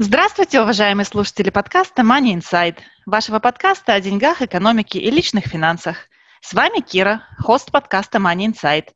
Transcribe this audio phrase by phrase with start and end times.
[0.00, 5.96] Здравствуйте, уважаемые слушатели подкаста Money Inside, вашего подкаста о деньгах, экономике и личных финансах.
[6.40, 8.90] С вами Кира, хост подкаста Money Inside.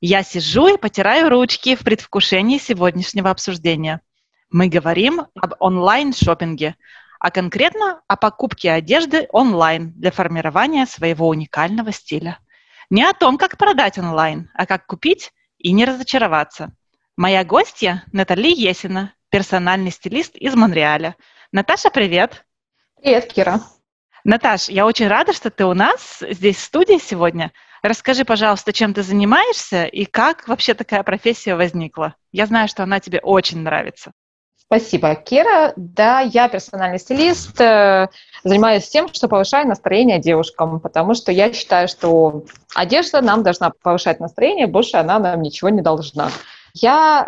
[0.00, 4.00] Я сижу и потираю ручки в предвкушении сегодняшнего обсуждения.
[4.50, 6.74] Мы говорим об онлайн-шопинге,
[7.20, 12.40] а конкретно о покупке одежды онлайн для формирования своего уникального стиля.
[12.90, 16.72] Не о том, как продать онлайн, а как купить и не разочароваться.
[17.16, 21.16] Моя гостья Натали Есина, персональный стилист из Монреаля.
[21.52, 22.44] Наташа, привет!
[23.00, 23.60] Привет, Кира!
[24.24, 27.52] Наташ, я очень рада, что ты у нас здесь в студии сегодня.
[27.82, 32.14] Расскажи, пожалуйста, чем ты занимаешься и как вообще такая профессия возникла.
[32.32, 34.12] Я знаю, что она тебе очень нравится.
[34.56, 35.72] Спасибо, Кира.
[35.76, 38.08] Да, я персональный стилист, э,
[38.44, 44.20] занимаюсь тем, что повышаю настроение девушкам, потому что я считаю, что одежда нам должна повышать
[44.20, 46.30] настроение, больше она нам ничего не должна.
[46.82, 47.26] Я,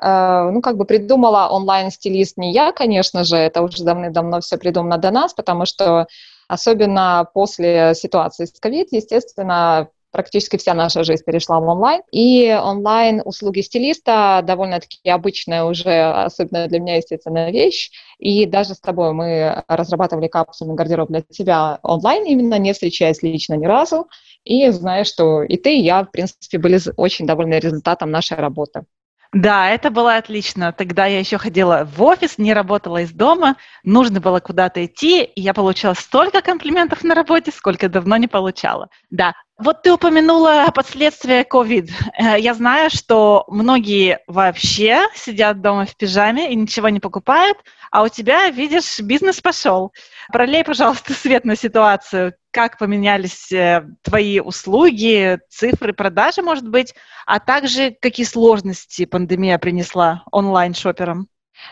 [0.48, 4.98] э, ну, как бы придумала онлайн-стилист не я, конечно же, это уже давным-давно все придумано
[4.98, 6.06] до нас, потому что
[6.48, 12.02] особенно после ситуации с ковид, естественно, практически вся наша жизнь перешла в онлайн.
[12.10, 17.90] И онлайн-услуги стилиста довольно-таки обычная уже, особенно для меня, естественно, вещь.
[18.18, 23.54] И даже с тобой мы разрабатывали капсульный гардероб для тебя онлайн, именно не встречаясь лично
[23.54, 24.08] ни разу.
[24.44, 28.84] И знаю, что и ты, и я, в принципе, были очень довольны результатом нашей работы.
[29.32, 30.72] Да, это было отлично.
[30.72, 35.40] Тогда я еще ходила в офис, не работала из дома, нужно было куда-то идти, и
[35.40, 38.88] я получала столько комплиментов на работе, сколько давно не получала.
[39.10, 41.90] Да, вот ты упомянула последствия COVID.
[42.18, 47.58] Э, я знаю, что многие вообще сидят дома в пижаме и ничего не покупают,
[47.90, 49.92] а у тебя, видишь, бизнес пошел.
[50.32, 56.94] Пролей, пожалуйста, свет на ситуацию как поменялись э, твои услуги, цифры продажи, может быть,
[57.26, 61.28] а также какие сложности пандемия принесла онлайн-шоперам?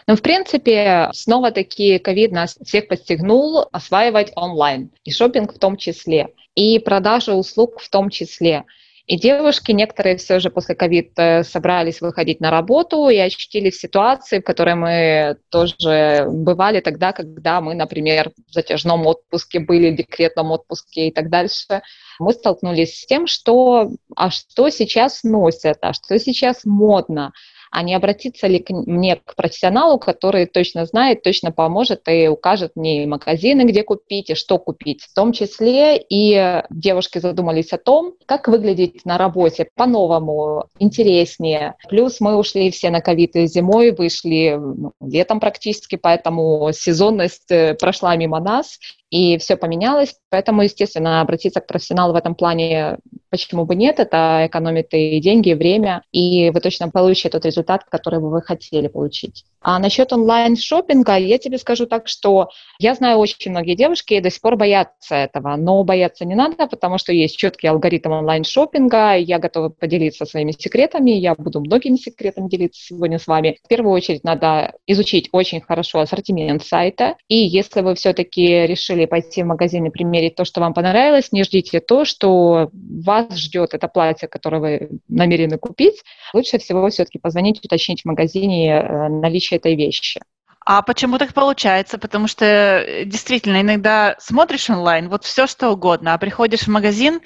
[0.06, 6.28] Ну, в принципе, снова-таки ковид нас всех подстегнул осваивать онлайн, и шопинг в том числе,
[6.54, 8.64] и продажи услуг в том числе.
[9.08, 14.40] И девушки, некоторые все же после ковид э, собрались выходить на работу и очутились ситуации,
[14.40, 20.50] в которой мы тоже бывали тогда, когда мы, например, в затяжном отпуске были, в декретном
[20.50, 21.80] отпуске и так дальше.
[22.18, 27.32] Мы столкнулись с тем, что а что сейчас носят, а что сейчас модно,
[27.70, 32.72] а не обратиться ли к мне к профессионалу, который точно знает, точно поможет и укажет
[32.74, 35.02] мне магазины, где купить и что купить.
[35.02, 41.74] В том числе и девушки задумались о том, как выглядеть на работе по-новому, интереснее.
[41.88, 48.16] Плюс мы ушли все на ковид зимой, вышли ну, летом практически, поэтому сезонность э, прошла
[48.16, 48.78] мимо нас
[49.10, 52.98] и все поменялось, поэтому, естественно, обратиться к профессионалу в этом плане,
[53.30, 57.84] почему бы нет, это экономит и деньги, и время, и вы точно получите тот результат,
[57.84, 59.44] который бы вы хотели получить.
[59.60, 64.40] А насчет онлайн-шопинга, я тебе скажу так, что я знаю очень многие девушки до сих
[64.40, 69.70] пор боятся этого, но бояться не надо, потому что есть четкий алгоритм онлайн-шопинга, я готова
[69.70, 73.58] поделиться своими секретами, я буду многими секретами делиться сегодня с вами.
[73.64, 79.42] В первую очередь надо изучить очень хорошо ассортимент сайта, и если вы все-таки решили пойти
[79.42, 83.88] в магазин и примерить то, что вам понравилось, не ждите то, что вас ждет это
[83.88, 86.02] платье, которое вы намерены купить.
[86.34, 90.20] Лучше всего все-таки позвонить, уточнить в магазине э, наличие наличие этой вещи.
[90.64, 91.98] А почему так получается?
[91.98, 97.20] Потому что э, действительно иногда смотришь онлайн, вот все что угодно, а приходишь в магазин,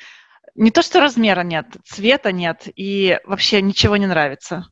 [0.54, 4.66] не то что размера нет, цвета нет, и вообще ничего не нравится.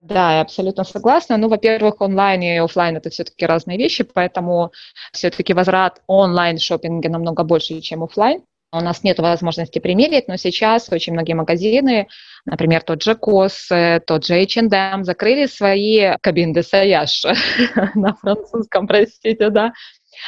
[0.00, 1.36] Да, я абсолютно согласна.
[1.36, 4.72] Ну, во-первых, онлайн и офлайн это все-таки разные вещи, поэтому
[5.12, 8.42] все-таки возврат онлайн шопинга намного больше, чем офлайн.
[8.70, 12.06] У нас нет возможности примерить, но сейчас очень многие магазины,
[12.44, 13.68] например, тот же Кос,
[14.06, 17.24] тот же H&M, закрыли свои кабин де саяж
[17.94, 19.72] на французском, простите, да,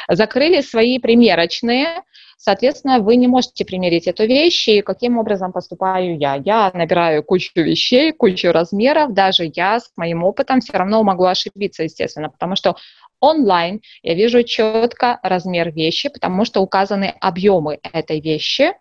[0.09, 2.01] закрыли свои примерочные,
[2.43, 6.33] Соответственно, вы не можете примерить эту вещь, и каким образом поступаю я?
[6.43, 11.83] Я набираю кучу вещей, кучу размеров, даже я с моим опытом все равно могу ошибиться,
[11.83, 12.77] естественно, потому что
[13.19, 18.73] онлайн я вижу четко размер вещи, потому что указаны объемы этой вещи,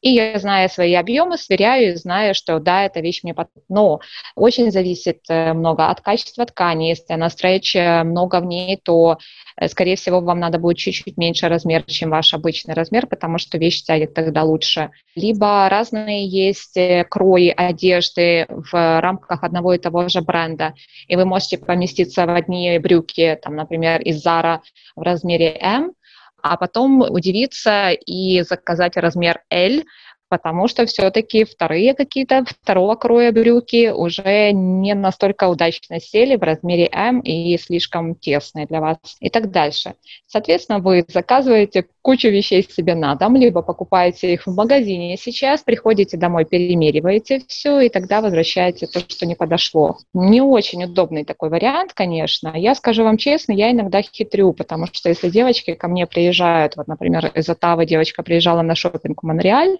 [0.00, 3.68] И я, зная свои объемы, сверяю и знаю, что да, эта вещь мне подходит.
[3.68, 4.00] Но
[4.34, 6.88] очень зависит э, много от качества ткани.
[6.88, 9.18] Если она стретч, много в ней, то,
[9.56, 13.58] э, скорее всего, вам надо будет чуть-чуть меньше размер, чем ваш обычный размер, потому что
[13.58, 14.90] вещь тянет тогда лучше.
[15.14, 20.74] Либо разные есть э, крои одежды в рамках одного и того же бренда,
[21.08, 24.60] и вы можете поместиться в одни брюки, там, например, из Zara
[24.96, 25.92] в размере M,
[26.42, 29.82] а потом удивиться и заказать размер L,
[30.30, 36.88] потому что все-таки вторые какие-то второго кроя брюки уже не настолько удачно сели в размере
[36.92, 39.94] М и слишком тесные для вас и так дальше.
[40.26, 46.16] Соответственно, вы заказываете кучу вещей себе на дом, либо покупаете их в магазине сейчас, приходите
[46.16, 49.98] домой, перемериваете все, и тогда возвращаете то, что не подошло.
[50.14, 52.52] Не очень удобный такой вариант, конечно.
[52.54, 56.86] Я скажу вам честно, я иногда хитрю, потому что если девочки ко мне приезжают, вот,
[56.86, 59.78] например, из Оттавы девочка приезжала на шопинг в Монреаль,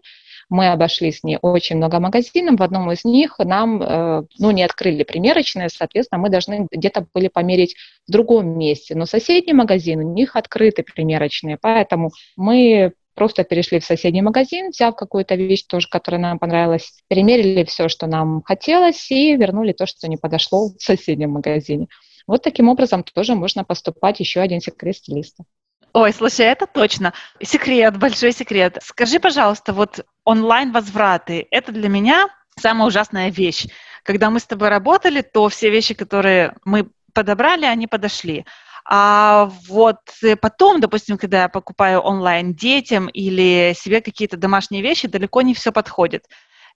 [0.50, 2.58] мы обошли с ней очень много магазинов.
[2.58, 7.28] В одном из них нам э, ну, не открыли примерочные, соответственно, мы должны где-то были
[7.28, 7.76] померить
[8.06, 8.94] в другом месте.
[8.94, 14.96] Но соседний магазин, у них открыты примерочные, поэтому мы просто перешли в соседний магазин, взяв
[14.96, 20.08] какую-то вещь тоже, которая нам понравилась, перемерили все, что нам хотелось, и вернули то, что
[20.08, 21.86] не подошло в соседнем магазине.
[22.26, 25.44] Вот таким образом тоже можно поступать еще один секрет стилиста.
[25.92, 27.12] Ой, слушай, это точно.
[27.42, 28.78] Секрет, большой секрет.
[28.82, 32.28] Скажи, пожалуйста, вот онлайн-возвраты, это для меня
[32.58, 33.66] самая ужасная вещь.
[34.04, 38.46] Когда мы с тобой работали, то все вещи, которые мы подобрали, они подошли.
[38.84, 39.98] А вот
[40.40, 45.72] потом, допустим, когда я покупаю онлайн детям или себе какие-то домашние вещи, далеко не все
[45.72, 46.26] подходит.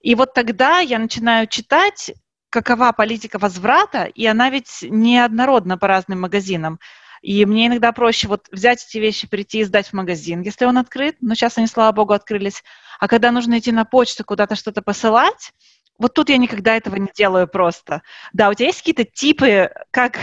[0.01, 2.13] И вот тогда я начинаю читать,
[2.51, 6.79] какова политика возврата, и она ведь неоднородна по разным магазинам.
[7.25, 10.77] И мне иногда проще вот взять эти вещи, прийти и сдать в магазин, если он
[10.77, 11.17] открыт.
[11.23, 12.63] Но сейчас они, слава богу, открылись.
[13.01, 15.55] А когда нужно идти на почту, куда-то что-то посылать,
[15.99, 18.03] вот тут я никогда этого не делаю просто.
[18.35, 20.19] Да, у тебя есть какие-то типы, как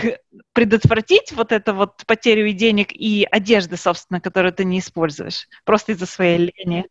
[0.52, 5.92] предотвратить вот эту вот потерю и денег, и одежды, собственно, которую ты не используешь, просто
[5.92, 6.86] из-за своей лени?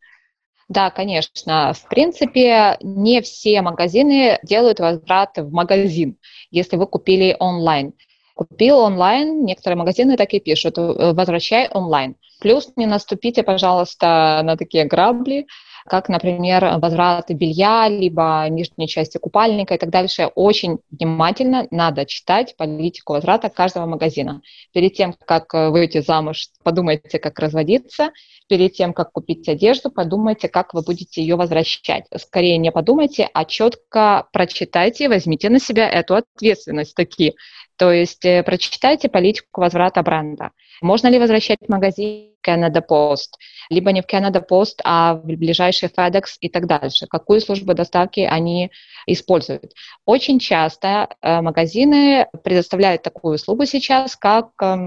[0.68, 1.74] Да, конечно.
[1.74, 6.18] В принципе, не все магазины делают возврат в магазин,
[6.50, 7.94] если вы купили онлайн.
[8.42, 12.16] Купил онлайн, некоторые магазины так и пишут, э, возвращай онлайн.
[12.40, 15.46] Плюс не наступите, пожалуйста, на такие грабли,
[15.86, 20.32] как, например, возврат белья, либо нижней части купальника и так дальше.
[20.34, 24.42] Очень внимательно надо читать политику возврата каждого магазина.
[24.74, 28.10] Перед тем, как выйти замуж, подумайте, как разводиться.
[28.50, 32.06] Перед тем, как купить одежду, подумайте, как вы будете ее возвращать.
[32.18, 37.36] Скорее не подумайте, а четко прочитайте, возьмите на себя эту ответственность такие.
[37.82, 40.52] То есть э, прочитайте политику возврата бренда.
[40.84, 43.30] Можно ли возвращать в магазин Canada Post?
[43.72, 47.08] Либо не в Canada Post, а в ближайший FedEx и так дальше.
[47.08, 48.70] Какую службу доставки они
[49.08, 49.74] используют?
[50.06, 54.78] Очень часто э, магазины предоставляют такую услугу сейчас, как э,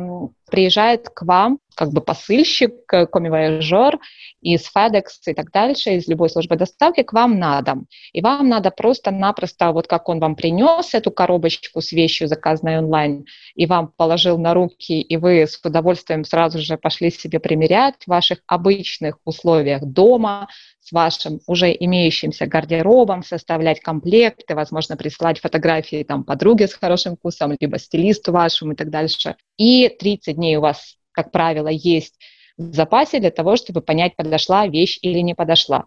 [0.54, 3.98] приезжает к вам как бы посыльщик, комивояжер
[4.40, 7.88] из FedEx и так дальше, из любой службы доставки к вам на дом.
[8.12, 13.24] И вам надо просто-напросто, вот как он вам принес эту коробочку с вещью, заказанной онлайн,
[13.56, 18.10] и вам положил на руки, и вы с удовольствием сразу же пошли себе примерять в
[18.10, 20.46] ваших обычных условиях дома,
[20.84, 27.56] с вашим уже имеющимся гардеробом, составлять комплекты, возможно, присылать фотографии там подруге с хорошим вкусом,
[27.58, 29.36] либо стилисту вашему и так дальше.
[29.56, 32.14] И 30 дней у вас, как правило, есть
[32.58, 35.87] в запасе для того, чтобы понять, подошла вещь или не подошла.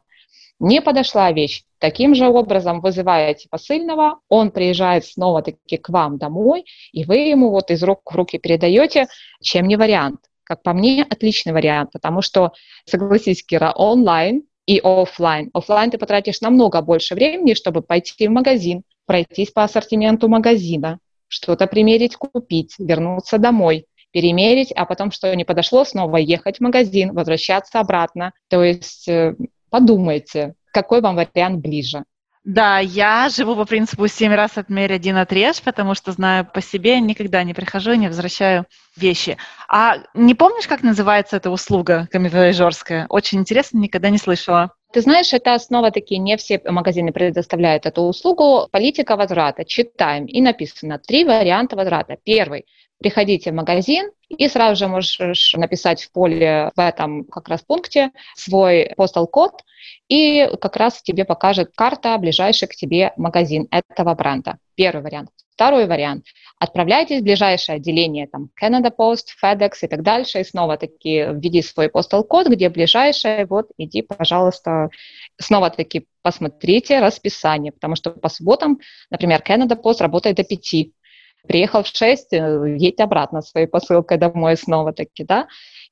[0.60, 1.64] Не подошла вещь.
[1.78, 7.70] Таким же образом вызываете посыльного, он приезжает снова-таки к вам домой, и вы ему вот
[7.70, 9.06] из рук в руки передаете,
[9.44, 10.22] чем не вариант.
[10.44, 12.54] Как по мне, отличный вариант, потому что,
[12.86, 15.50] согласись, Кира, онлайн и офлайн.
[15.54, 21.66] Офлайн ты потратишь намного больше времени, чтобы пойти в магазин, пройтись по ассортименту магазина, что-то
[21.66, 27.80] примерить, купить, вернуться домой, перемерить, а потом, что не подошло, снова ехать в магазин, возвращаться
[27.80, 28.34] обратно.
[28.50, 29.36] То есть э,
[29.70, 32.04] подумайте, какой вам вариант ближе.
[32.48, 37.02] Да, я живу по принципу семь раз отмерь, один отрежь, потому что знаю по себе,
[37.02, 38.64] никогда не прихожу и не возвращаю
[38.96, 39.36] вещи.
[39.68, 43.06] А не помнишь, как называется эта услуга камевояжерская?
[43.10, 44.72] Очень интересно, никогда не слышала.
[44.94, 48.70] Ты знаешь, это основа такие, не все магазины предоставляют эту услугу.
[48.72, 49.66] Политика возврата.
[49.66, 52.16] Читаем, и написано три варианта возврата.
[52.24, 52.66] Первый.
[52.98, 58.12] Приходите в магазин, И сразу же можешь написать в поле в этом как раз пункте
[58.36, 59.64] свой postal код,
[60.10, 64.58] и как раз тебе покажет карта ближайший к тебе магазин этого бренда.
[64.76, 65.30] Первый вариант.
[65.54, 66.26] Второй вариант.
[66.60, 71.88] Отправляйтесь в ближайшее отделение, там, Canada Post, FedEx и так дальше, и снова-таки введи свой
[71.88, 74.90] postal код, где ближайшее, вот, иди, пожалуйста,
[75.40, 78.80] снова-таки посмотрите расписание, потому что по субботам,
[79.10, 80.90] например, Canada Post работает до 5,
[81.48, 85.48] приехал в 6, э, едь обратно своей посылкой домой снова-таки, да.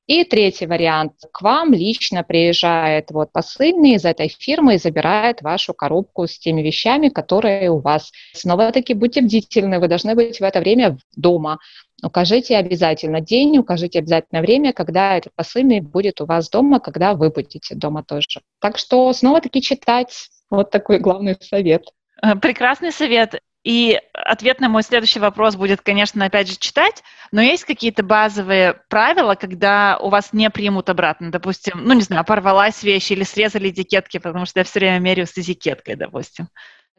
[0.08, 1.14] И третий вариант.
[1.32, 6.62] К вам лично приезжает вот посыльный из этой фирмы и забирает вашу коробку с теми
[6.62, 8.12] вещами, которые у вас.
[8.34, 11.58] Снова-таки будьте бдительны, вы должны быть в это время дома.
[12.04, 17.32] Укажите обязательно день, укажите обязательно время, когда этот посыльный будет у вас дома, когда вы
[17.32, 18.42] будете дома тоже.
[18.60, 20.30] Так что снова-таки читать.
[20.52, 21.88] Вот такой главный совет.
[22.22, 23.42] Э, прекрасный совет.
[23.66, 28.80] И ответ на мой следующий вопрос будет, конечно, опять же читать, но есть какие-то базовые
[28.90, 33.72] правила, когда у вас не примут обратно, допустим, ну, не знаю, порвалась вещь или срезали
[33.72, 36.48] этикетки, потому что я все время меряю с этикеткой, допустим.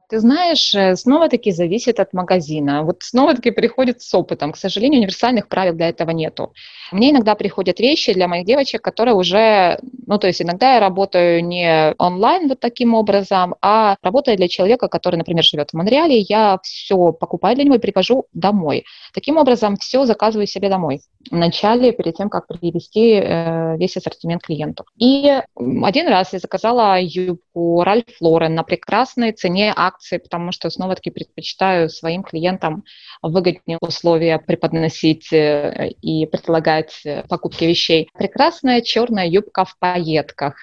[0.09, 2.85] Ты знаешь, э, снова-таки зависит от магазина.
[2.85, 4.53] Вот снова-таки приходит с опытом.
[4.53, 6.53] К сожалению, универсальных правил для этого нету.
[6.93, 11.45] Мне иногда приходят вещи для моих девочек, которые уже, ну, то есть иногда я работаю
[11.45, 16.61] не онлайн вот таким образом, а работаю для человека, который, например, живет в Монреале, я
[16.63, 18.85] все покупаю для него и привожу домой.
[19.13, 24.85] Таким образом, все заказываю себе домой вначале, перед тем, как привести э, весь ассортимент клиенту.
[24.97, 31.11] И один раз я заказала юбку Ральф Лорен на прекрасной цене акции, потому что снова-таки
[31.11, 32.85] предпочитаю своим клиентам
[33.23, 38.09] выгоднее условия преподносить э, и предлагать э, покупки вещей.
[38.15, 40.55] Прекрасная черная юбка в пайетках.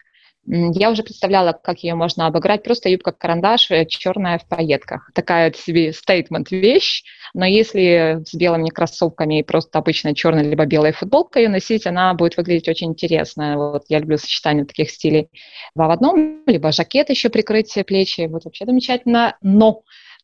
[0.45, 2.63] Я уже представляла, как ее можно обыграть.
[2.63, 5.09] Просто юбка-карандаш э, черная в пайетках.
[5.13, 7.03] Такая себе стейтмент вещь.
[7.33, 12.13] Но если с белыми кроссовками и просто обычно черная либо белая футболка ее носить, она
[12.13, 13.55] будет выглядеть очень интересно.
[13.57, 15.29] Вот я люблю сочетание таких стилей.
[15.75, 18.27] Два в одном, либо жакет еще прикрытие плечи.
[18.27, 19.37] Вот вообще замечательно.
[19.41, 19.83] Но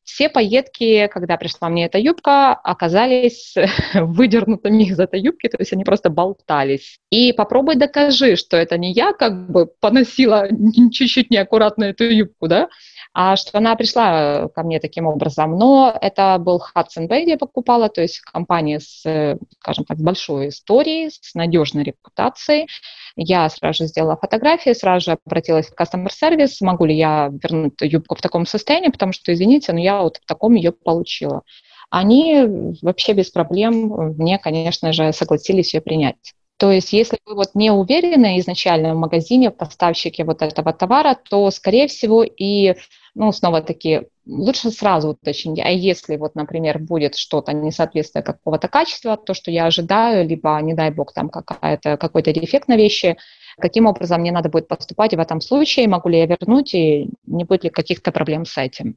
[0.09, 3.53] все пайетки, когда пришла мне эта юбка, оказались
[3.93, 6.97] выдернутыми из этой юбки, то есть они просто болтались.
[7.11, 10.47] И попробуй докажи, что это не я как бы поносила
[10.91, 12.69] чуть-чуть неаккуратно эту юбку, да,
[13.13, 15.57] что она пришла ко мне таким образом.
[15.57, 21.09] Но это был Hudson Bay, я покупала, то есть компания с, скажем так, большой историей,
[21.09, 22.67] с надежной репутацией.
[23.15, 27.73] Я сразу же сделала фотографии, сразу же обратилась в customer сервис, могу ли я вернуть
[27.81, 31.41] юбку в таком состоянии, потому что, извините, но я вот в таком ее получила.
[31.89, 32.45] Они
[32.81, 36.33] вообще без проблем мне, конечно же, согласились ее принять.
[36.59, 41.17] То есть, если вы вот не уверены изначально в магазине, в поставщике вот этого товара,
[41.29, 42.75] то, скорее всего, и,
[43.15, 45.59] ну, снова-таки, лучше сразу уточнить.
[45.59, 50.73] А если вот, например, будет что-то несоответствие какого-то качества, то, что я ожидаю, либо, не
[50.73, 53.17] дай бог, там какая-то, какой-то дефект на вещи,
[53.59, 57.43] каким образом мне надо будет поступать в этом случае, могу ли я вернуть, и не
[57.43, 58.95] будет ли каких-то проблем с этим.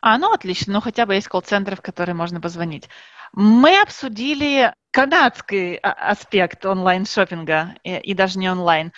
[0.00, 2.88] А, ну отлично, ну хотя бы есть колл-центры, в которые можно позвонить.
[3.32, 8.92] Мы обсудили канадский а, аспект онлайн-шоппинга и, и даже не онлайн.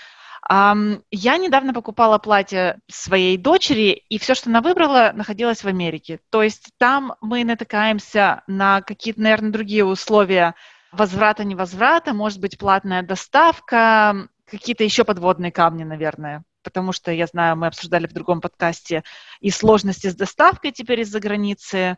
[0.48, 6.20] Я недавно покупала платье своей дочери, и все, что она выбрала, находилось в Америке.
[6.30, 10.54] То есть там мы натыкаемся на какие-то, наверное, другие условия
[10.90, 16.44] возврата-невозврата, может быть, платная доставка, какие-то еще подводные камни, наверное.
[16.62, 19.02] Потому что, я знаю, мы обсуждали в другом подкасте
[19.40, 21.96] и сложности с доставкой теперь из-за границы.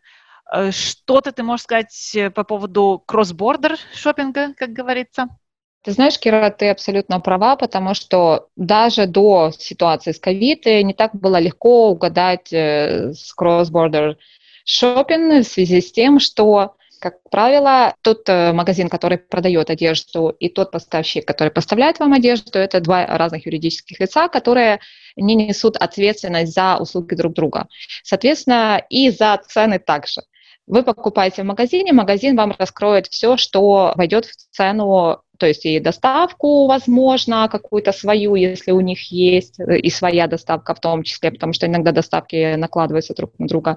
[0.52, 5.28] Э, что-то ты можешь сказать э, по поводу кросс-бордер шопинга, как говорится?
[5.84, 11.14] Ты знаешь, Кира, ты абсолютно права, потому что даже до ситуации с ковид не так
[11.14, 14.16] было легко угадать э, с cross-border
[14.66, 20.70] shopping в связи с тем, что как правило, тот магазин, который продает одежду, и тот
[20.70, 24.80] поставщик, который поставляет вам одежду, это два разных юридических лица, которые
[25.14, 27.68] не несут ответственность за услуги друг друга.
[28.04, 30.22] Соответственно, и за цены также.
[30.66, 35.78] Вы покупаете в магазине, магазин вам раскроет все, что войдет в цену, то есть и
[35.78, 41.52] доставку, возможно, какую-то свою, если у них есть, и своя доставка в том числе, потому
[41.52, 43.76] что иногда доставки накладываются друг на друга,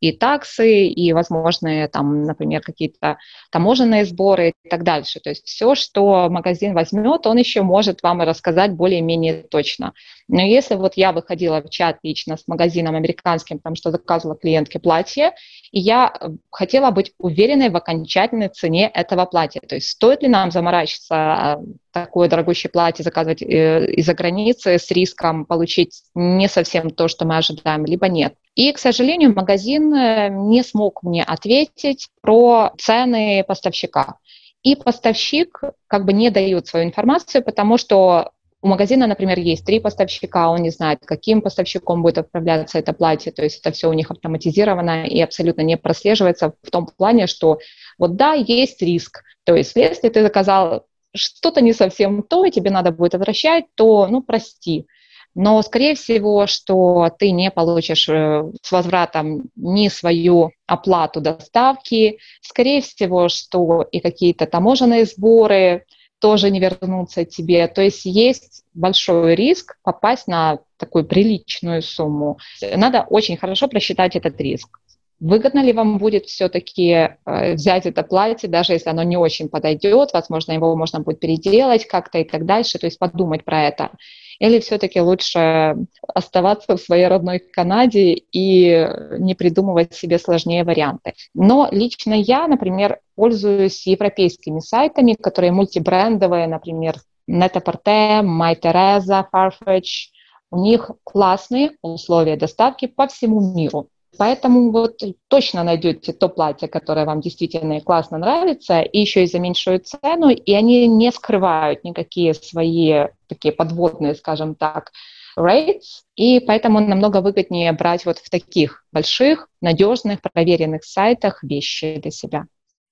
[0.00, 3.18] и таксы, и возможные там, например, какие-то
[3.52, 5.20] таможенные сборы и так дальше.
[5.20, 9.92] То есть все, что магазин возьмет, он еще может вам рассказать более-менее точно.
[10.26, 14.78] Но если вот я выходила в чат лично с магазином американским, потому что заказывала клиентке
[14.78, 15.32] платье,
[15.70, 19.60] и я э, хотела быть уверенной в окончательной цене этого платья.
[19.60, 21.60] То есть стоит ли нам заморачиваться а,
[21.92, 27.36] такое дорогущее платье заказывать э, из-за границы с риском получить не совсем то, что мы
[27.36, 28.34] ожидаем, либо нет.
[28.54, 34.18] И, к сожалению, магазин э, не смог мне ответить про цены поставщика.
[34.62, 38.32] и поставщик как бы не дает свою информацию, потому что
[38.64, 43.30] у магазина, например, есть три поставщика, он не знает, каким поставщиком будет отправляться это платье,
[43.30, 47.58] то есть это все у них автоматизировано и абсолютно не прослеживается в том плане, что
[47.98, 49.22] вот да, есть риск.
[49.44, 54.06] То есть если ты заказал что-то не совсем то, и тебе надо будет возвращать, то,
[54.06, 54.86] ну, прости.
[55.34, 62.80] Но, скорее всего, что ты не получишь э, с возвратом ни свою оплату доставки, скорее
[62.80, 65.86] всего, что и какие-то таможенные сборы,
[66.20, 67.66] тоже не вернутся тебе.
[67.68, 72.38] То есть есть большой риск попасть на такую приличную сумму.
[72.62, 74.78] Надо очень хорошо просчитать этот риск.
[75.24, 80.10] Выгодно ли вам будет все-таки э, взять это платье, даже если оно не очень подойдет,
[80.12, 83.92] возможно, его можно будет переделать как-то и так дальше, то есть подумать про это.
[84.38, 85.76] Или все-таки лучше
[86.06, 88.86] оставаться в своей родной Канаде и
[89.18, 91.14] не придумывать себе сложнее варианты.
[91.32, 96.96] Но лично я, например, пользуюсь европейскими сайтами, которые мультибрендовые, например,
[97.30, 100.10] Net-a-Porter, MyTeresa, Farfetch.
[100.50, 103.88] У них классные условия доставки по всему миру.
[104.18, 109.38] Поэтому вот точно найдете то платье, которое вам действительно классно нравится, и еще и за
[109.38, 114.92] меньшую цену, и они не скрывают никакие свои такие подводные, скажем так,
[115.38, 122.10] rates, и поэтому намного выгоднее брать вот в таких больших, надежных, проверенных сайтах вещи для
[122.10, 122.46] себя.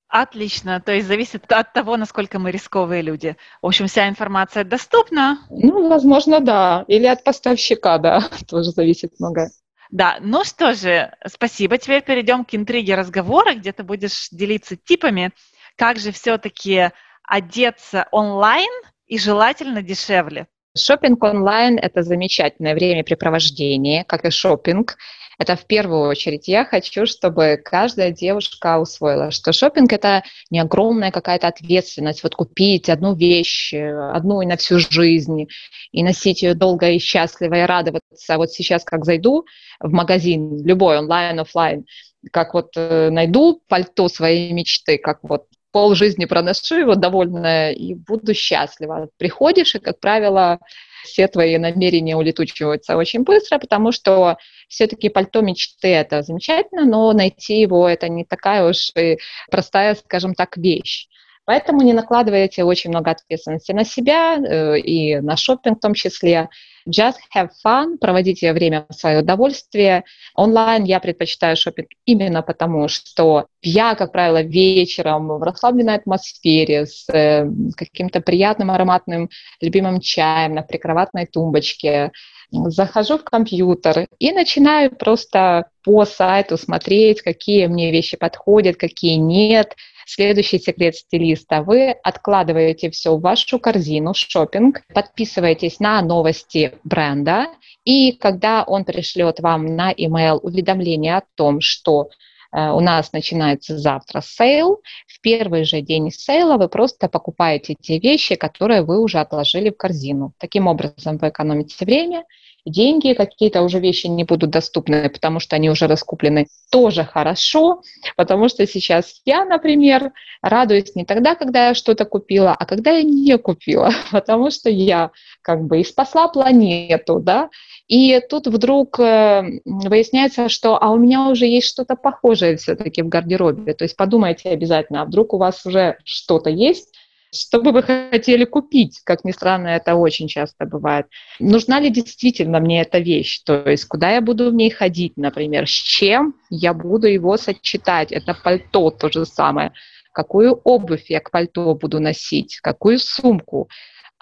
[0.08, 0.78] Отлично.
[0.84, 3.34] То есть зависит от того, насколько мы рисковые люди.
[3.62, 5.38] В общем, вся информация доступна.
[5.48, 6.84] Ну, возможно, да.
[6.86, 9.48] Или от поставщика, да, тоже зависит много.
[9.92, 11.76] Да, ну что же, спасибо.
[11.76, 15.32] Теперь перейдем к интриге разговора, где ты будешь делиться типами,
[15.76, 16.90] как же все-таки
[17.22, 18.70] одеться онлайн
[19.06, 20.46] и желательно дешевле.
[20.74, 24.96] Шопинг онлайн– это замечательное времяпрепровождение, как и шопинг.
[25.38, 31.10] Это в первую очередь я хочу, чтобы каждая девушка усвоила, что шопинг это не огромная
[31.10, 35.48] какая-то ответственность, вот купить одну вещь, одну и на всю жизнь,
[35.90, 38.36] и носить ее долго и счастливо, и радоваться.
[38.36, 39.46] Вот сейчас как зайду
[39.80, 41.86] в магазин, любой, онлайн, офлайн,
[42.30, 47.94] как вот э, найду пальто своей мечты, как вот пол жизни проношу его довольная и
[47.94, 49.08] буду счастлива.
[49.16, 50.60] Приходишь, и, как правило,
[51.02, 54.36] все твои намерения улетучиваются очень быстро, потому что
[54.72, 59.18] все-таки пальто мечты– это замечательно, но найти его– это не такая уж и
[59.50, 61.08] простая, скажем так, вещь.
[61.44, 66.48] Поэтому не накладывайте очень много ответственности на себя э, и на шопинг в том числе.
[66.88, 70.04] Just have fun, проводите время в свое удовольствие.
[70.34, 77.08] Онлайн я предпочитаю шопинг именно потому, что я, как правило, вечером в расслабленной атмосфере с
[77.12, 79.28] э, каким-то приятным ароматным
[79.60, 82.12] любимым чаем на прикроватной тумбочке,
[82.52, 89.74] захожу в компьютер и начинаю просто по сайту смотреть, какие мне вещи подходят, какие нет.
[90.06, 91.62] Следующий секрет стилиста.
[91.62, 97.46] Вы откладываете все в вашу корзину, шопинг, подписываетесь на новости бренда,
[97.84, 102.08] и когда он пришлет вам на email уведомление о том, что
[102.52, 104.82] у нас начинается завтра sale.
[105.06, 109.70] В первый же день sale а вы просто покупаете те вещи, которые вы уже отложили
[109.70, 110.32] в корзину.
[110.38, 112.24] Таким образом вы экономите время
[112.64, 117.82] деньги, какие-то уже вещи не будут доступны, потому что они уже раскуплены, тоже хорошо,
[118.16, 120.12] потому что сейчас я, например,
[120.42, 125.10] радуюсь не тогда, когда я что-то купила, а когда я не купила, потому что я
[125.42, 127.50] как бы и спасла планету, да,
[127.88, 133.08] и тут вдруг э, выясняется, что а у меня уже есть что-то похожее все-таки в
[133.08, 133.74] гардеробе.
[133.74, 136.92] То есть подумайте обязательно, а вдруг у вас уже что-то есть,
[137.34, 139.00] что бы вы хотели купить?
[139.04, 141.06] Как ни странно, это очень часто бывает.
[141.40, 143.40] Нужна ли действительно мне эта вещь?
[143.44, 145.66] То есть куда я буду в ней ходить, например?
[145.66, 148.12] С чем я буду его сочетать?
[148.12, 149.72] Это пальто то же самое.
[150.12, 152.58] Какую обувь я к пальто буду носить?
[152.60, 153.70] Какую сумку?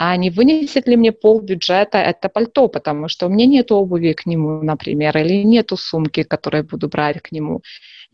[0.03, 4.15] А не вынесет ли мне пол бюджета это пальто, потому что у меня нет обуви
[4.15, 7.61] к нему, например, или нету сумки, которую буду брать к нему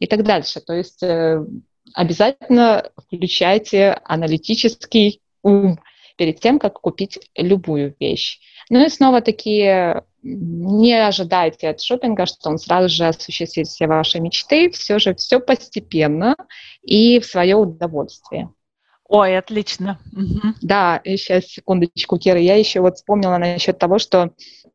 [0.01, 0.61] и так дальше.
[0.61, 1.47] То есть э,
[1.95, 5.79] обязательно включайте аналитический ум
[6.17, 8.41] перед тем, как купить любую вещь.
[8.69, 14.19] Ну и снова такие не ожидайте от шопинга, что он сразу же осуществит все ваши
[14.19, 16.35] мечты, все же все постепенно
[16.83, 18.51] и в свое удовольствие.
[19.09, 19.99] Ой, отлично.
[20.13, 20.55] Угу.
[20.63, 24.31] Да, сейчас секундочку, Кира, я еще вот вспомнила насчет того, что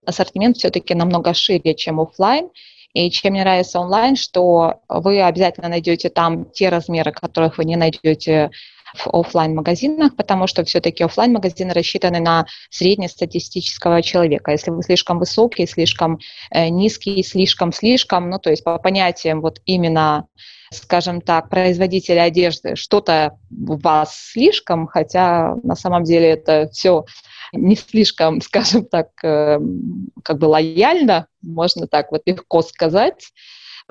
[0.06, 2.50] ассортимент все-таки намного шире, чем офлайн,
[2.94, 7.76] и чем мне нравится онлайн, что вы обязательно найдете там те размеры, которых вы не
[7.76, 8.52] найдете
[8.94, 14.52] в офлайн магазинах потому что все-таки офлайн магазины рассчитаны на среднестатистического человека.
[14.52, 20.28] Если вы слишком высокий, слишком э, низкий, слишком-слишком, ну, то есть по понятиям вот именно
[20.72, 27.06] скажем так, производители одежды, что-то у вас слишком, хотя на самом деле это все
[27.54, 33.32] не слишком, скажем так, эм, как бы лояльно, можно так вот легко сказать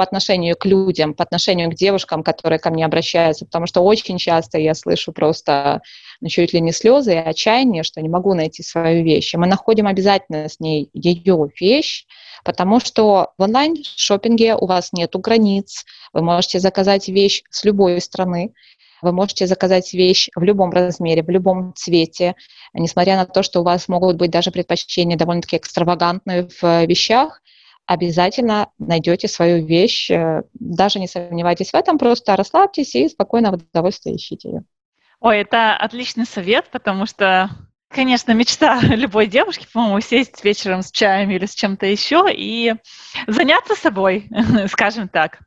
[0.01, 4.17] по отношению к людям, по отношению к девушкам, которые ко мне обращаются, потому что очень
[4.17, 5.83] часто я слышу просто
[6.23, 9.35] ну, чуть ли не слезы и отчаяние, что не могу найти свою вещь.
[9.35, 12.07] И мы находим обязательно с ней ее вещь,
[12.47, 15.85] потому что в онлайн-шопинге у вас нет границ,
[16.15, 18.55] вы можете заказать вещь с любой страны,
[19.03, 22.37] вы можете заказать вещь в любом размере, в любом цвете,
[22.73, 27.43] несмотря на то, что у вас могут быть даже предпочтения довольно-таки экстравагантные в вещах,
[27.91, 30.13] обязательно найдете свою вещь.
[30.13, 34.65] Э, даже не сомневайтесь в этом, просто расслабьтесь и спокойно в удовольствие ищите ее.
[35.19, 37.51] Ой, это отличный совет, потому что,
[37.89, 42.75] конечно, мечта любой девушки, по-моему, сесть вечером с чаем или с чем-то еще и
[43.27, 44.29] заняться собой,
[44.69, 45.41] скажем так.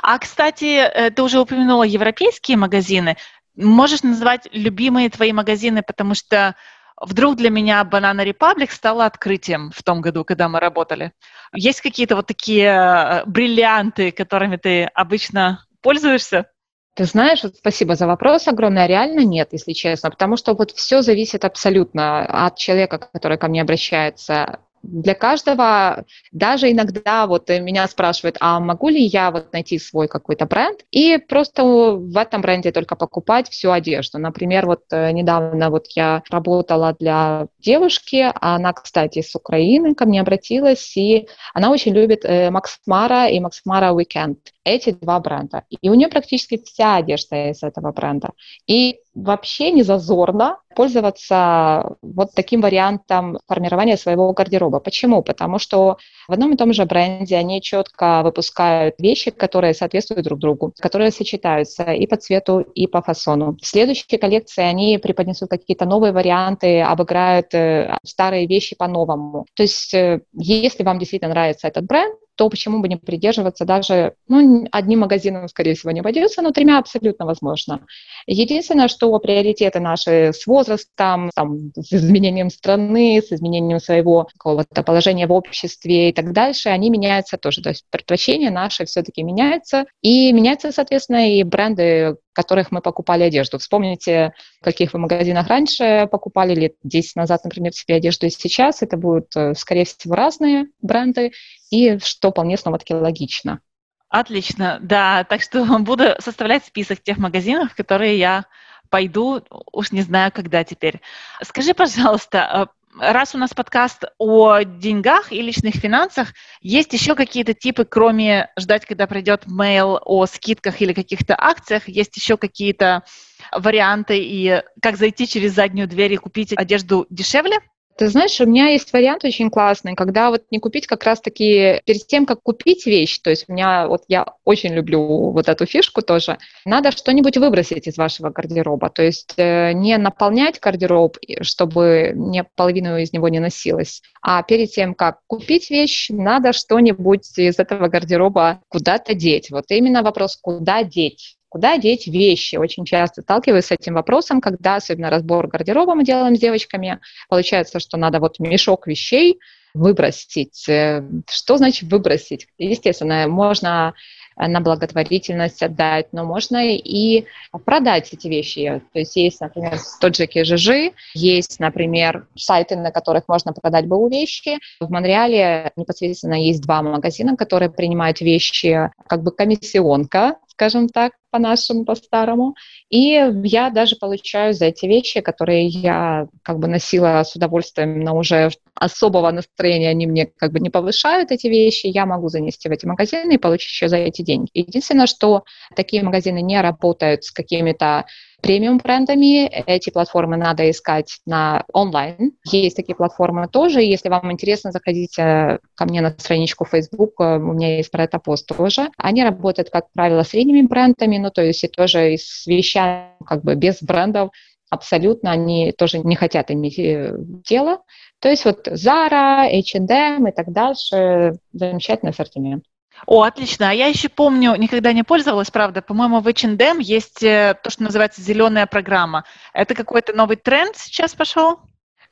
[0.00, 3.18] А, кстати, э, ты уже упомянула европейские магазины.
[3.56, 6.56] Можешь назвать любимые твои магазины, потому что
[7.00, 11.12] вдруг для меня Banana Republic стало открытием в том году, когда мы работали.
[11.52, 16.46] Есть какие-то вот такие э, бриллианты, которыми ты обычно пользуешься?
[16.94, 18.86] Ты знаешь, спасибо за вопрос огромное.
[18.86, 23.62] Реально нет, если честно, потому что вот все зависит абсолютно от человека, который ко мне
[23.62, 30.08] обращается для каждого, даже иногда вот меня спрашивают, а могу ли я вот найти свой
[30.08, 30.80] какой-то бренд?
[30.90, 34.18] И просто в этом бренде только покупать всю одежду.
[34.18, 40.20] Например, вот э, недавно вот я работала для девушки, она, кстати, с Украины, ко мне
[40.20, 45.64] обратилась, и она очень любит э, Макс Мара и Макс Мара Weekend эти два бренда.
[45.68, 48.30] И у нее практически вся одежда из этого бренда.
[48.66, 54.80] И вообще не зазорно пользоваться вот таким вариантом формирования своего гардероба.
[54.80, 55.22] Почему?
[55.22, 60.40] Потому что в одном и том же бренде они четко выпускают вещи, которые соответствуют друг
[60.40, 63.56] другу, которые сочетаются и по цвету, и по фасону.
[63.60, 69.46] В следующей коллекции они преподнесут какие-то новые варианты, обыграют э, старые вещи по-новому.
[69.54, 74.14] То есть, э, если вам действительно нравится этот бренд, то почему бы не придерживаться даже,
[74.28, 77.86] ну, одним магазином, скорее всего, не обойдется, но тремя абсолютно возможно.
[78.26, 85.26] Единственное, что приоритеты наши с возрастом, там, с изменением страны, с изменением своего какого-то положения
[85.26, 87.62] в обществе и так дальше, они меняются тоже.
[87.62, 89.86] То есть предпочтения наши все-таки меняются.
[90.02, 93.58] И меняются, соответственно, и бренды, которых мы покупали одежду.
[93.58, 98.82] Вспомните, в каких вы магазинах раньше покупали, лет 10 назад, например, себе одежду, и сейчас
[98.82, 101.32] это будут, э, скорее всего, разные бренды,
[101.74, 103.60] и что вполне снова-таки логично.
[104.08, 108.44] Отлично, да, так что буду составлять список тех магазинов, в которые я
[108.90, 111.00] пойду, уж не знаю, когда теперь.
[111.42, 116.28] Скажи, пожалуйста, э, раз у нас подкаст о деньгах и личных финансах,
[116.60, 122.16] есть еще какие-то типы, кроме ждать, когда придет mail о скидках или каких-то акциях, есть
[122.16, 123.02] еще какие-то
[123.50, 127.58] варианты и как зайти через заднюю дверь и купить одежду дешевле?
[127.96, 132.06] Ты знаешь, у меня есть вариант очень классный, когда вот не купить как раз-таки перед
[132.08, 136.02] тем, как купить вещь, то есть у меня вот я очень люблю вот эту фишку
[136.02, 142.42] тоже, надо что-нибудь выбросить из вашего гардероба, то есть э, не наполнять гардероб, чтобы не
[142.56, 147.86] половину из него не носилось, а перед тем, как купить вещь, надо что-нибудь из этого
[147.86, 149.50] гардероба куда-то деть.
[149.50, 152.56] Вот именно вопрос, куда деть куда деть вещи.
[152.56, 156.98] Очень часто сталкиваюсь с этим вопросом, когда особенно разбор гардероба мы делаем с девочками.
[157.28, 159.38] Получается, что надо вот мешок вещей
[159.72, 160.68] выбросить.
[160.68, 162.48] Э, что значит выбросить?
[162.58, 163.94] Естественно, можно
[164.36, 167.24] на благотворительность отдать, но можно и
[167.64, 168.82] продать эти вещи.
[168.92, 174.08] То есть есть, например, тот же Кижижи, есть, например, сайты, на которых можно продать БУ
[174.08, 174.58] вещи.
[174.80, 181.84] В Монреале непосредственно есть два магазина, которые принимают вещи как бы комиссионка, скажем так, по-нашему,
[181.84, 182.54] по-старому.
[182.90, 188.16] И я даже получаю за эти вещи, которые я как бы носила с удовольствием, но
[188.16, 192.72] уже особого настроения они мне как бы не повышают эти вещи, я могу занести в
[192.72, 194.50] эти магазины и получить еще за эти деньги.
[194.54, 195.42] Единственное, что
[195.74, 198.06] такие магазины не работают с какими-то
[198.44, 199.48] премиум брендами.
[199.66, 202.32] Эти платформы надо искать на онлайн.
[202.44, 203.80] Есть такие платформы тоже.
[203.80, 208.46] Если вам интересно, заходите ко мне на страничку Facebook, у меня есть про это пост
[208.46, 208.90] тоже.
[208.98, 213.54] Они работают, как правило, средними брендами, ну, то есть и тоже с вещами как бы
[213.54, 214.28] без брендов,
[214.68, 217.14] абсолютно они тоже не хотят иметь э,
[217.48, 217.78] дело.
[218.20, 222.64] То есть вот Zara, H&M и так дальше, замечательный ассортимент.
[223.06, 223.70] О, отлично.
[223.70, 225.82] А я еще помню, никогда не пользовалась, правда.
[225.82, 229.24] По-моему, в H&M есть э, то, что называется зеленая программа.
[229.52, 231.60] Это какой-то новый тренд сейчас пошел?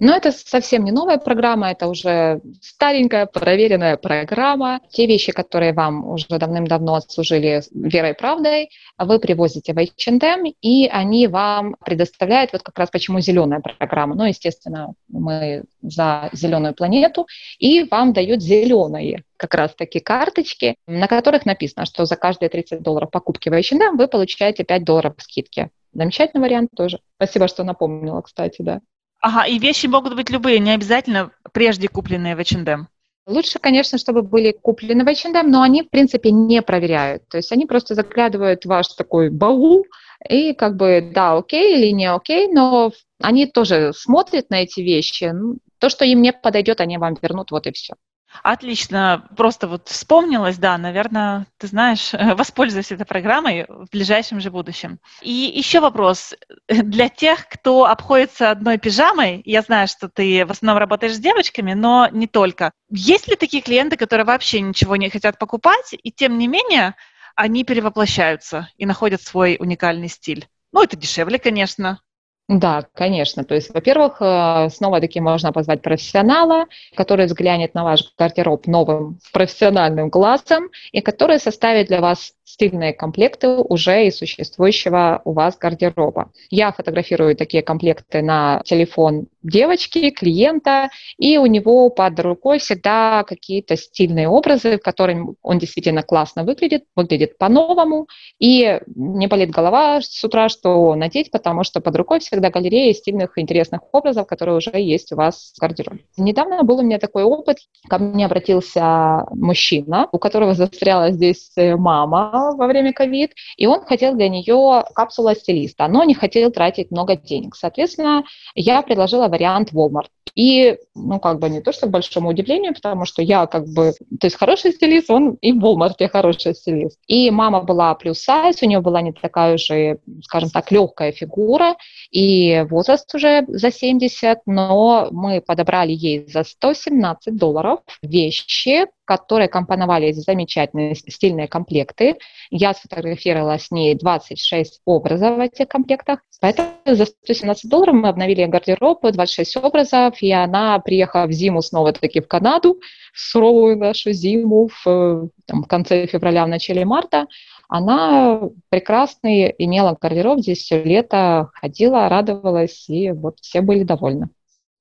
[0.02, 4.80] Но это совсем не новая программа, это уже старенькая, проверенная программа.
[4.90, 10.88] Те вещи, которые вам уже давным-давно отслужили верой и правдой, вы привозите в H&M, и
[10.88, 14.16] они вам предоставляют, вот как раз почему зеленая программа.
[14.16, 17.28] Ну, естественно, мы за зеленую планету,
[17.60, 22.82] и вам дают зеленые как раз таки карточки, на которых написано, что за каждые 30
[22.82, 25.70] долларов покупки в H&M вы получаете 5 долларов скидки.
[25.92, 26.98] Замечательный вариант тоже.
[27.18, 28.80] Спасибо, что напомнила, кстати, да.
[29.22, 32.88] Ага, и вещи могут быть любые, не обязательно прежде купленные в H&M.
[33.24, 37.28] Лучше, конечно, чтобы были куплены в H&M, но они, в принципе, не проверяют.
[37.28, 39.86] То есть они просто заглядывают в ваш такой баул
[40.28, 45.32] и как бы, да, окей или не окей, но они тоже смотрят на эти вещи.
[45.78, 47.94] То, что им не подойдет, они вам вернут, вот и все.
[48.42, 49.26] Отлично.
[49.36, 54.98] Просто вот вспомнилось, да, наверное, ты знаешь, воспользуюсь этой программой в ближайшем же будущем.
[55.20, 56.34] И еще вопрос.
[56.68, 61.74] Для тех, кто обходится одной пижамой, я знаю, что ты в основном работаешь с девочками,
[61.74, 62.72] но не только.
[62.90, 66.94] Есть ли такие клиенты, которые вообще ничего не хотят покупать, и тем не менее
[67.34, 70.48] они перевоплощаются и находят свой уникальный стиль?
[70.72, 72.00] Ну, это дешевле, конечно,
[72.48, 73.44] да, конечно.
[73.44, 80.10] То есть, во-первых, э, снова-таки можно позвать профессионала, который взглянет на ваш гардероб новым профессиональным
[80.10, 86.32] глазом и который составит для вас стильные комплекты уже из существующего у вас гардероба.
[86.50, 93.76] Я фотографирую такие комплекты на телефон девочки, клиента, и у него под рукой всегда какие-то
[93.76, 98.06] стильные образы, в которых он действительно классно выглядит, выглядит по-новому,
[98.38, 103.38] и не болит голова с утра, что надеть, потому что под рукой всегда галерея стильных
[103.38, 106.00] интересных образов, которые уже есть у вас в гардеробе.
[106.16, 112.52] Недавно был у меня такой опыт, ко мне обратился мужчина, у которого застряла здесь мама
[112.56, 117.16] во время ковид, и он хотел для нее капсула стилиста, но не хотел тратить много
[117.16, 117.54] денег.
[117.56, 118.24] Соответственно,
[118.54, 120.08] я предложила вариант Walmart.
[120.34, 123.92] И, ну, как бы не то, что к большому удивлению, потому что я как бы,
[124.18, 126.98] то есть хороший стилист, он и в Walmart хороший стилист.
[127.06, 131.76] И мама была плюс сайз, у нее была не такая уже, скажем так, легкая фигура,
[132.10, 140.16] и возраст уже за 70, но мы подобрали ей за 117 долларов вещи, которые компоновались
[140.16, 142.16] в замечательные стильные комплекты.
[142.50, 146.20] Я сфотографировала с ней 26 образов в этих комплектах.
[146.40, 152.20] Поэтому за 117 долларов мы обновили гардероб, 26 образов, и она, приехала в зиму снова-таки
[152.20, 152.80] в Канаду,
[153.12, 157.26] в суровую нашу зиму, в, там, в конце февраля, в начале марта,
[157.68, 164.28] она прекрасный имела гардероб, здесь все лето ходила, радовалась, и вот все были довольны.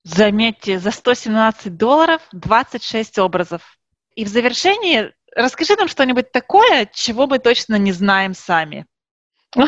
[0.04, 3.78] Заметьте, за 117 долларов 26 образов.
[4.16, 8.86] И в завершении расскажи нам что-нибудь такое, чего мы точно не знаем сами.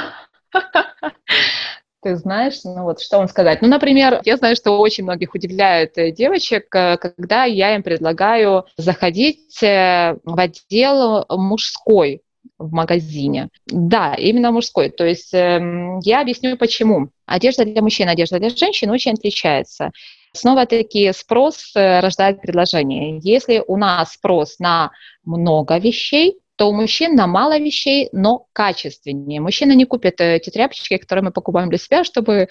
[2.03, 3.61] Ты знаешь, ну вот что вам сказать.
[3.61, 8.65] Ну, например, я знаю, что очень многих удивляет э, девочек, э, когда я им предлагаю
[8.75, 12.21] заходить э, в отдел мужской
[12.57, 13.47] в магазине.
[13.67, 14.89] Да, именно мужской.
[14.89, 15.61] То есть э,
[16.03, 17.09] я объясню почему.
[17.25, 19.91] Одежда для мужчин, одежда для женщин очень отличается.
[20.33, 23.19] Снова-таки спрос рождает предложение.
[23.21, 24.91] Если у нас спрос на
[25.23, 29.41] много вещей, то у мужчин на мало вещей, но качественнее.
[29.41, 32.47] Мужчина не купит эти тряпочки, которые мы покупаем для себя, чтобы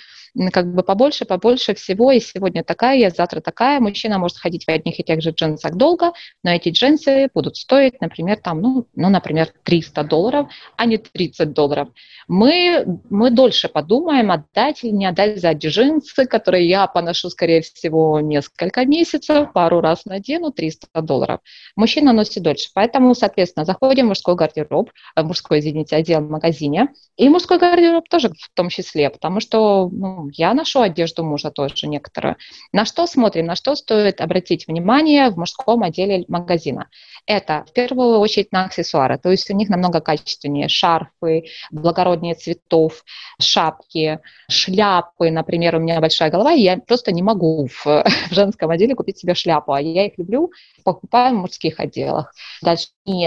[0.53, 3.81] как бы побольше, побольше всего, и сегодня такая, и завтра такая.
[3.81, 8.01] Мужчина может ходить в одних и тех же джинсах долго, но эти джинсы будут стоить,
[8.03, 11.89] например, там, ну, ну например, 300 долларов, а не 30 долларов.
[12.29, 18.21] Мы, мы дольше подумаем, отдать или не отдать за джинсы, которые я поношу, скорее всего,
[18.21, 21.41] несколько месяцев, пару раз надену, 300 долларов.
[21.77, 26.89] Мужчина носит дольше, поэтому, соответственно, заходим в мужской гардероб, в мужской, извините, отдел в магазине,
[27.17, 31.87] и мужской гардероб тоже в том числе, потому что ну, я ношу одежду мужа тоже
[31.87, 32.37] некоторую.
[32.73, 36.89] На что смотрим, на что стоит обратить внимание в мужском отделе магазина?
[37.27, 43.05] Это в первую очередь на аксессуары, то есть у них намного качественнее шарфы, благороднее цветов,
[43.41, 44.19] шапки,
[44.51, 45.31] шляпы.
[45.31, 47.85] Например, у меня большая голова, и я просто не могу в,
[48.31, 50.51] в женском отделе купить себе шляпу, а я их люблю,
[50.85, 52.33] покупаю в мужских отделах.
[52.63, 53.25] Дальше и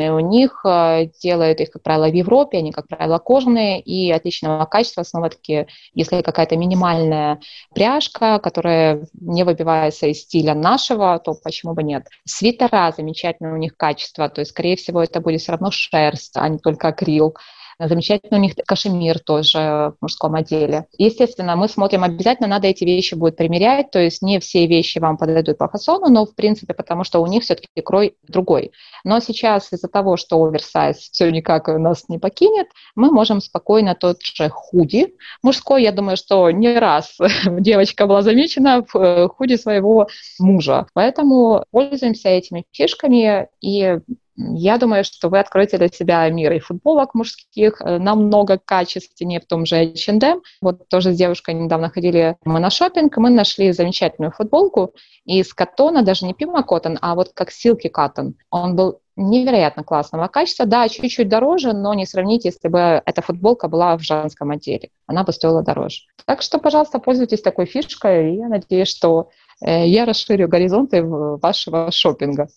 [0.00, 4.10] отличные у них, э, делают их, как правило, в Европе, они, как правило, кожаные и
[4.10, 7.40] отличного качества, снова-таки, если какая-то минимальная
[7.74, 12.06] пряжка, которая не выбивается из стиля нашего, то почему бы нет.
[12.24, 16.48] Свитера замечательное у них качество, то есть, скорее всего, это будет все равно шерсть, а
[16.48, 17.34] не только акрил.
[17.80, 20.86] Замечательно у них кашемир тоже в мужском отделе.
[20.98, 25.16] Естественно, мы смотрим, обязательно надо эти вещи будет примерять, то есть не все вещи вам
[25.16, 28.72] подойдут по фасону, но в принципе, потому что у них все-таки крой другой.
[29.02, 34.22] Но сейчас из-за того, что оверсайз все никак нас не покинет, мы можем спокойно тот
[34.22, 37.16] же худи мужской, я думаю, что не раз
[37.46, 40.86] девочка была замечена в э, худи своего мужа.
[40.92, 44.00] Поэтому пользуемся этими фишками и
[44.36, 49.46] я думаю, что вы откроете для себя мир и футболок мужских э, намного качественнее в
[49.46, 50.40] том же H&M.
[50.60, 56.02] Вот тоже с девушкой недавно ходили мы на шопинг, мы нашли замечательную футболку из катона,
[56.02, 58.34] даже не пима коттон, а вот как силки каттон.
[58.50, 60.66] Он был невероятно классного качества.
[60.66, 64.90] Да, чуть-чуть дороже, но не сравнить, если бы эта футболка была в женском отделе.
[65.06, 66.02] Она бы стоила дороже.
[66.24, 68.32] Так что, пожалуйста, пользуйтесь такой фишкой.
[68.32, 72.48] И я надеюсь, что э, я расширю горизонты вашего шопинга.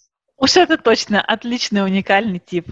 [0.44, 2.68] Уж это точно отличный, уникальный тип.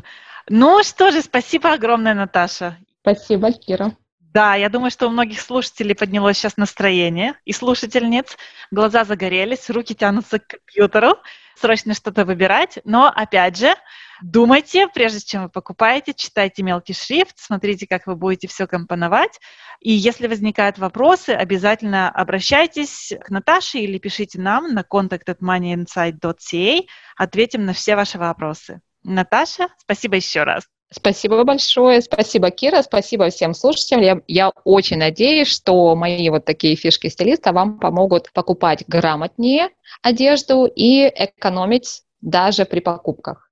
[0.49, 2.75] Ну что же, спасибо огромное, Наташа.
[2.99, 3.95] Спасибо, Кира.
[4.19, 8.35] Да, я думаю, что у многих слушателей поднялось сейчас настроение, и слушательниц
[8.71, 11.15] глаза загорелись, руки тянутся к компьютеру,
[11.55, 12.79] срочно что-то выбирать.
[12.83, 13.73] Но, опять же,
[14.21, 19.39] думайте, прежде чем вы покупаете, читайте мелкий шрифт, смотрите, как вы будете все компоновать.
[19.79, 26.81] И если возникают вопросы, обязательно обращайтесь к Наташе или пишите нам на contact at moneyinsight.ca,
[27.17, 28.81] ответим на все ваши вопросы.
[29.03, 30.67] Наташа, спасибо еще раз.
[30.93, 34.01] Спасибо большое, спасибо, Кира, спасибо всем слушателям.
[34.01, 39.69] Я, я очень надеюсь, что мои вот такие фишки стилиста вам помогут покупать грамотнее
[40.01, 43.50] одежду и экономить даже при покупках.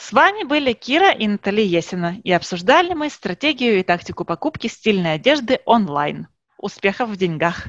[0.00, 5.14] С вами были Кира и Наталья Есина, и обсуждали мы стратегию и тактику покупки стильной
[5.14, 6.26] одежды онлайн.
[6.56, 7.68] Успехов в деньгах!